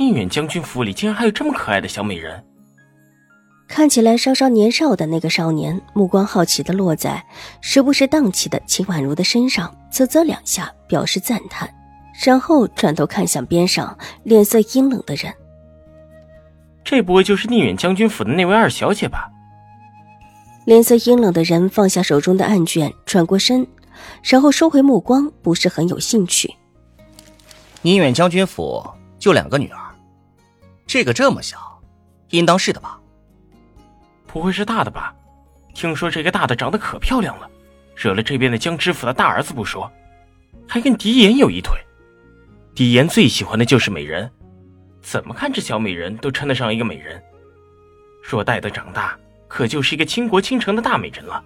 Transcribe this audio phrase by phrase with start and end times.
[0.00, 2.42] 宁远将军府里竟然还有这么可爱的小美人！
[3.68, 7.22] 看起来稍稍年少的那个少年，目光好奇的落在
[7.60, 11.68] 时不时荡起的秦婉如的身上，啧啧两下，表示赞叹，
[12.24, 15.30] 然后转头看向边上脸色阴冷的人。
[16.82, 19.28] 这不会就是宁远将军府的那位二小姐吧？
[20.64, 23.66] 脸色阴冷的人放下手中的案卷，转过身，
[24.22, 26.50] 然后收回目光，不是很有兴趣。
[27.82, 28.82] 宁远将军府
[29.18, 29.79] 就两个女儿，
[30.90, 31.80] 这个这么小，
[32.30, 32.98] 应当是的吧？
[34.26, 35.14] 不会是大的吧？
[35.72, 37.48] 听说这个大的长得可漂亮了，
[37.94, 39.88] 惹了这边的江知府的大儿子不说，
[40.66, 41.78] 还跟狄言有一腿。
[42.74, 44.28] 狄言最喜欢的就是美人，
[45.00, 47.22] 怎么看这小美人都称得上一个美人。
[48.20, 49.16] 若待得长大，
[49.46, 51.40] 可就是一个倾国倾城的大美人了。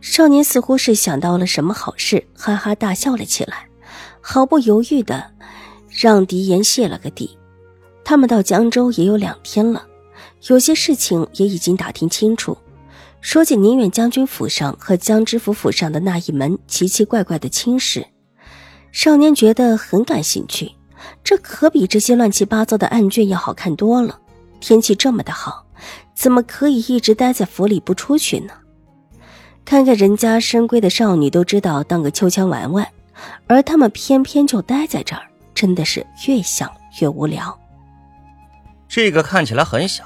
[0.00, 3.68] 少年似乎是想到了什么好事，哈哈大笑了起来。
[4.20, 5.30] 毫不犹豫的
[5.88, 7.38] 让狄言谢了个底。
[8.08, 9.84] 他们到江州也有两天了，
[10.46, 12.56] 有些事情也已经打听清楚。
[13.20, 18.06] 说起宁远将军府上和江知府府上的那一门奇奇怪怪的亲事，
[18.92, 20.70] 少年觉得很感兴趣。
[21.24, 24.20] 这可比这些乱七八糟的案卷要好看多了。
[24.60, 25.66] 天气这么的好，
[26.14, 28.52] 怎么可以一直待在府里不出去呢？
[29.64, 32.86] 看看人家深闺的少女都知道当个秋千玩玩。
[33.48, 37.58] 而他们偏偏就待在这儿，真的是越想越无聊。
[38.88, 40.04] 这个看起来很小，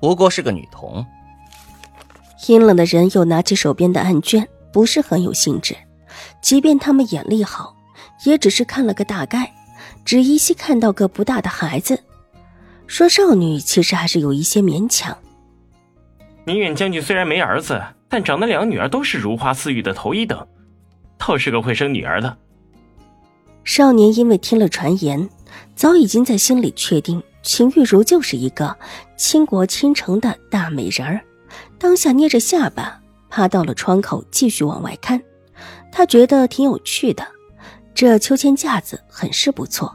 [0.00, 1.04] 不过是个女童。
[2.48, 5.76] 阴冷的人又拿起手边的案卷，不是很有兴致。
[6.40, 7.76] 即便他们眼力好，
[8.24, 9.52] 也只是看了个大概，
[10.04, 12.02] 只依稀看到个不大的孩子。
[12.86, 15.16] 说少女，其实还是有一些勉强。
[16.44, 20.46] 宁远将军虽然没儿子，但长的两个女儿都是如花似玉的头一等。
[21.16, 22.36] 倒是个会生女儿的
[23.62, 25.30] 少年，因为听了传言，
[25.76, 28.76] 早已经在心里确定秦玉茹就是一个
[29.16, 31.20] 倾国倾城的大美人儿。
[31.78, 35.20] 当下捏着下巴，趴到了窗口，继续往外看。
[35.90, 37.26] 他觉得挺有趣的，
[37.94, 39.94] 这秋千架子很是不错。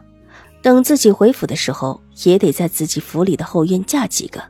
[0.62, 4.44] 等自己回府的时候，也得在自己府里的后院架几个。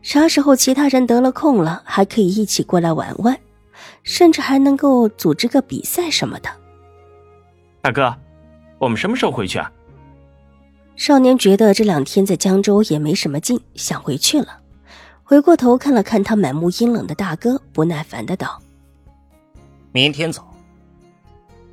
[0.00, 3.38] 啥时候其他人得了空了，还可以一起过来玩玩。
[4.02, 6.48] 甚至还能够组织个比赛什么的。
[7.82, 8.14] 大哥，
[8.78, 9.70] 我们什么时候回去啊？
[10.98, 14.58] 少年觉得这两天在江州也没什么劲，想回去了。
[15.22, 18.60] 回过头看了看他满目阴冷的大哥，不耐烦的道
[19.92, 20.42] ：“明天走。”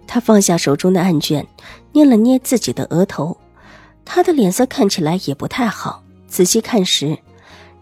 [0.06, 1.46] 他放下手中的案卷，
[1.92, 3.36] 捏了捏自己的额头，
[4.06, 6.04] 他的脸色看起来也不太好。
[6.28, 7.18] 仔细看时，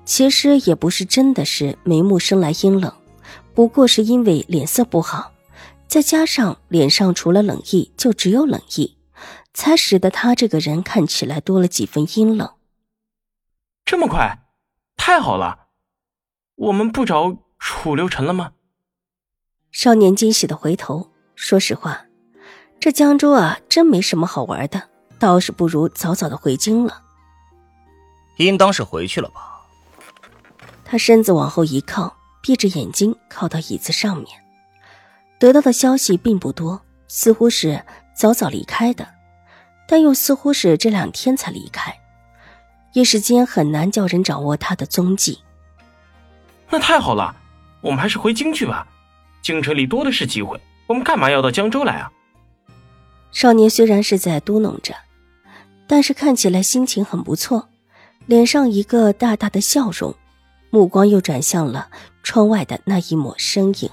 [0.05, 2.89] 其实也不是真的是眉目生来阴冷。
[3.53, 5.33] 不过是因为脸色不好，
[5.89, 8.95] 再加上脸上除了冷意就只有冷意，
[9.53, 12.55] 才使得他这个人看起来多了几分阴冷。
[13.85, 14.45] 这么快，
[14.95, 15.67] 太好了！
[16.55, 18.53] 我们不找楚留臣了吗？
[19.71, 22.05] 少年惊喜的回头，说实话，
[22.79, 24.89] 这江州啊，真没什么好玩的，
[25.19, 27.01] 倒是不如早早的回京了。
[28.37, 29.61] 应当是回去了吧？
[30.83, 32.17] 他身子往后一靠。
[32.45, 34.27] 闭着眼睛靠到椅子上面，
[35.39, 37.81] 得到的消息并不多，似乎是
[38.13, 39.07] 早早离开的，
[39.87, 41.93] 但又似乎是这两天才离开，
[42.93, 45.39] 一时间很难叫人掌握他的踪迹。
[46.69, 47.35] 那太好了，
[47.81, 48.87] 我们还是回京去吧，
[49.41, 52.11] 京城里多的是机会，我们干嘛要到江州来啊？
[53.31, 54.95] 少年虽然是在嘟囔着，
[55.87, 57.67] 但是看起来心情很不错，
[58.25, 60.13] 脸上一个大大的笑容。
[60.69, 61.87] 目光又转向了
[62.23, 63.89] 窗外的那一抹身影。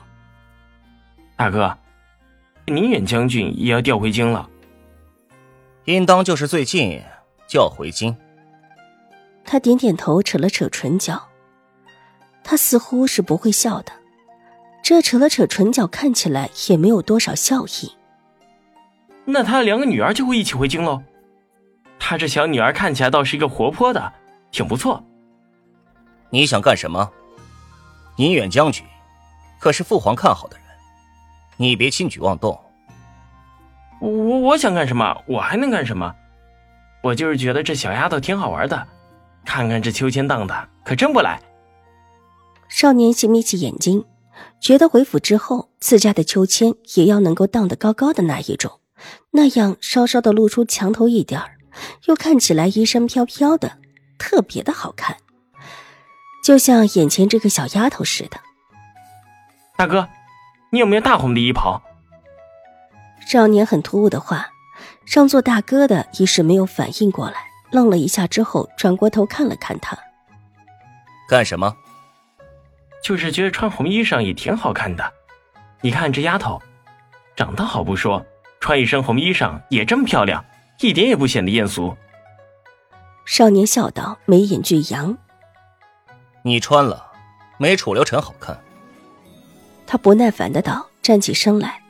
[1.37, 1.77] 大哥，
[2.75, 4.49] 宁远将军也要调回京了。
[5.87, 7.03] 应当就是最近
[7.49, 8.17] 就要回京。
[9.45, 11.21] 他点点头，扯了扯唇角。
[12.45, 13.93] 他似乎是不会笑的，
[14.83, 17.93] 这扯了扯唇角，看起来也没有多少笑意。
[19.25, 21.03] 那他的两个女儿就会一起回京喽？
[21.99, 24.13] 他这小女儿看起来倒是一个活泼的，
[24.51, 25.03] 挺不错。
[26.31, 27.11] 你想干什么？
[28.17, 28.85] 宁远将军
[29.59, 30.67] 可是父皇看好的人，
[31.61, 32.59] 你别轻举妄动。
[34.01, 34.09] 我
[34.41, 35.23] 我想干什么？
[35.27, 36.11] 我还能干什么？
[37.03, 38.89] 我就是觉得这小丫头挺好玩的，
[39.45, 41.39] 看看这秋千荡的可真不赖。
[42.71, 44.07] 少年细眯起眼睛，
[44.59, 48.81] 觉得回府之后自家的秋千也要能够荡得高高的那一种，
[49.33, 51.59] 那样稍稍的露出墙头一点儿，
[52.07, 53.77] 又看起来衣衫飘飘的，
[54.19, 55.15] 特别的好看，
[56.43, 58.41] 就像眼前这个小丫头似的。
[59.77, 60.09] 大哥，
[60.73, 61.83] 你有没有大红的衣袍？
[63.27, 64.49] 少年很突兀的话，
[65.05, 67.35] 让做大哥的一时没有反应过来，
[67.73, 69.99] 愣了一下之后，转过头看了看他，
[71.29, 71.77] 干什么？
[73.03, 75.13] 就是觉得穿红衣裳也挺好看的，
[75.81, 76.61] 你看这丫头，
[77.35, 78.25] 长得好不说，
[78.61, 80.45] 穿一身红衣裳也这么漂亮，
[80.81, 81.97] 一点也不显得艳俗。
[83.25, 85.17] 少年笑道，眉眼俱扬。
[86.43, 87.11] 你穿了，
[87.59, 88.57] 没楚留臣好看。
[89.91, 91.83] 他不耐烦的道，站起身来，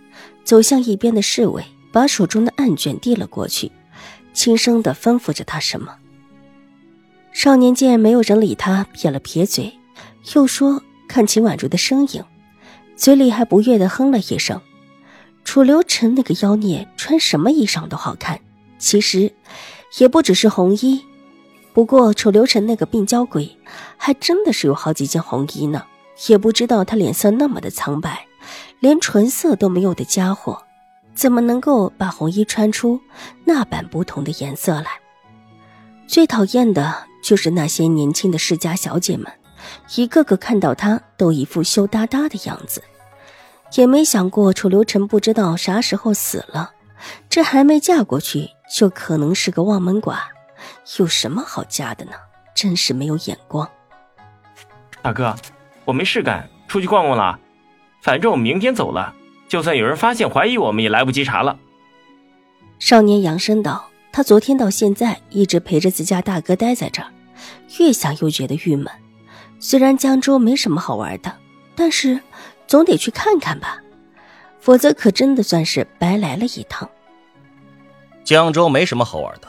[0.43, 1.63] 走向一边的侍卫，
[1.93, 3.71] 把手中的案卷递了过去，
[4.33, 5.95] 轻声的吩咐着他什么。
[7.31, 9.79] 少年见没有人理他，撇了撇嘴，
[10.35, 10.83] 又说。
[11.07, 12.25] 看秦婉如的身影，
[12.97, 14.59] 嘴里还不悦的哼了一声。
[15.45, 18.41] 楚留臣那个妖孽穿什么衣裳都好看，
[18.79, 19.31] 其实
[19.99, 21.05] 也不只是红衣。
[21.75, 23.59] 不过楚留臣那个病娇鬼，
[23.99, 25.85] 还真的是有好几件红衣呢。
[26.29, 28.27] 也不知道他脸色那么的苍白，
[28.81, 30.63] 连唇色都没有的家伙，
[31.15, 33.01] 怎么能够把红衣穿出
[33.45, 34.87] 那般不同的颜色来？
[36.07, 39.33] 最讨厌的就是那些年轻的世家小姐们。
[39.95, 42.83] 一个个看到他都一副羞答答的样子，
[43.75, 46.73] 也没想过楚留臣不知道啥时候死了，
[47.29, 50.19] 这还没嫁过去就可能是个望门寡，
[50.99, 52.13] 有什么好嫁的呢？
[52.55, 53.69] 真是没有眼光。
[55.03, 55.37] 大哥，
[55.85, 57.39] 我没事干，出去逛逛了。
[58.01, 59.15] 反正我们明天走了，
[59.49, 61.59] 就算有人发现怀疑我们，也来不及查了。
[62.79, 67.09] 少年扬声道：“他昨天到现在一直陪着自家大哥待在这儿，
[67.79, 68.87] 越想又觉得郁闷。”
[69.61, 71.37] 虽然江州没什么好玩的，
[71.75, 72.19] 但是
[72.67, 73.79] 总得去看看吧，
[74.59, 76.89] 否则可真的算是白来了一趟。
[78.25, 79.49] 江州没什么好玩的，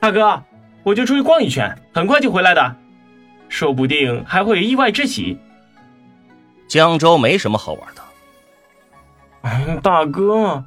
[0.00, 0.42] 大哥，
[0.82, 2.76] 我就出去逛一圈，很快就回来的，
[3.56, 5.38] 说不定还会有意外之喜。
[6.68, 8.02] 江州没什么好玩的。
[9.40, 10.62] 哎，大哥，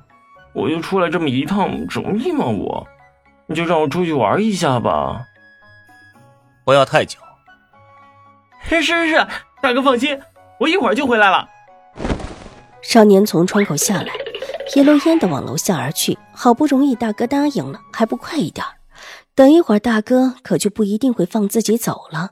[0.53, 2.45] 我就出来这么一趟，容易吗？
[2.47, 2.87] 我，
[3.45, 5.23] 你就让我出去玩一下吧，
[6.65, 7.19] 不要太久。
[8.63, 9.27] 是是是，
[9.61, 10.19] 大哥放心，
[10.59, 11.47] 我一会儿就回来了。
[12.81, 14.11] 少年从窗口下来，
[14.75, 16.17] 一溜烟的往楼下而去。
[16.33, 18.65] 好不容易大哥答应了，还不快一点？
[19.35, 22.31] 等一会儿大哥可就不一定会放自己走了。